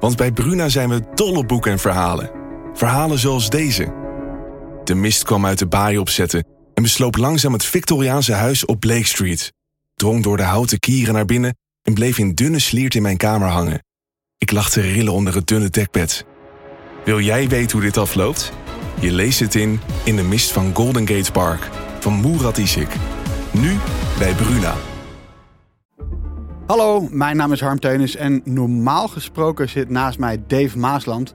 [0.00, 2.30] Want bij Bruna zijn we dol op boeken en verhalen.
[2.74, 3.92] Verhalen zoals deze.
[4.84, 9.06] De mist kwam uit de baai opzetten en besloop langzaam het Victoriaanse huis op Blake
[9.06, 9.52] Street.
[9.94, 13.48] Drong door de houten kieren naar binnen en bleef in dunne sliert in mijn kamer
[13.48, 13.84] hangen.
[14.38, 16.24] Ik lag te rillen onder het dunne dekbed.
[17.04, 18.52] Wil jij weten hoe dit afloopt?
[19.00, 21.68] Je leest het in In de mist van Golden Gate Park
[22.00, 22.94] van Murat Isik.
[23.50, 23.76] Nu
[24.18, 24.89] bij Bruna.
[26.70, 31.34] Hallo, mijn naam is Harm Teunis en normaal gesproken zit naast mij Dave Maasland.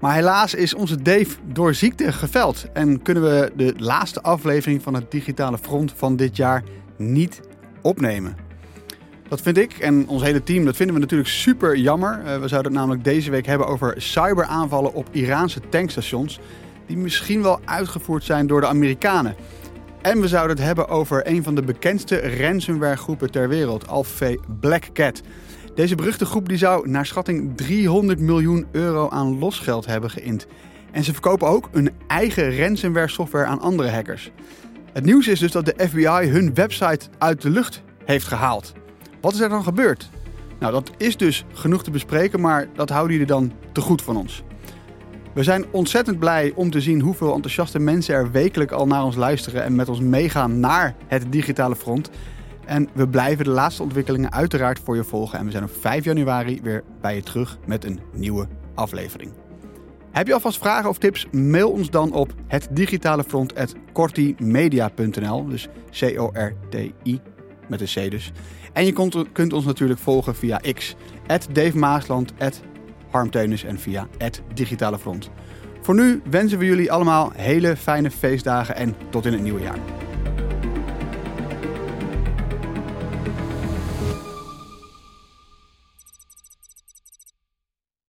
[0.00, 4.94] Maar helaas is onze Dave door ziekte geveld en kunnen we de laatste aflevering van
[4.94, 6.62] het digitale front van dit jaar
[6.96, 7.40] niet
[7.82, 8.36] opnemen.
[9.28, 12.20] Dat vind ik en ons hele team, dat vinden we natuurlijk super jammer.
[12.24, 16.40] Eh, we zouden het namelijk deze week hebben over cyberaanvallen op Iraanse tankstations.
[16.86, 19.34] Die misschien wel uitgevoerd zijn door de Amerikanen.
[20.04, 24.34] En we zouden het hebben over een van de bekendste ransomware groepen ter wereld, Alpha
[24.60, 25.22] Black Cat.
[25.74, 30.46] Deze beruchte groep die zou naar schatting 300 miljoen euro aan losgeld hebben geïnd.
[30.92, 34.30] En ze verkopen ook een eigen ransomware software aan andere hackers.
[34.92, 38.72] Het nieuws is dus dat de FBI hun website uit de lucht heeft gehaald.
[39.20, 40.10] Wat is er dan gebeurd?
[40.58, 44.16] Nou, dat is dus genoeg te bespreken, maar dat houden jullie dan te goed van
[44.16, 44.42] ons.
[45.34, 49.16] We zijn ontzettend blij om te zien hoeveel enthousiaste mensen er wekelijk al naar ons
[49.16, 52.10] luisteren en met ons meegaan naar het digitale front.
[52.66, 55.38] En we blijven de laatste ontwikkelingen uiteraard voor je volgen.
[55.38, 59.32] En we zijn op 5 januari weer bij je terug met een nieuwe aflevering.
[60.10, 61.26] Heb je alvast vragen of tips?
[61.30, 62.68] Mail ons dan op het.
[65.48, 67.20] Dus C-O-R-T-I
[67.68, 68.32] met een C dus.
[68.72, 70.94] En je kunt, kunt ons natuurlijk volgen via X,
[71.52, 72.32] Dave Maasland,
[73.14, 75.30] Harm en via het Digitale Front.
[75.80, 80.03] Voor nu wensen we jullie allemaal hele fijne feestdagen en tot in het nieuwe jaar.